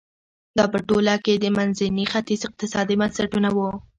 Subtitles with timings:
[0.57, 3.69] دا په ټوله کې د منځني ختیځ اقتصادي بنسټونه وو.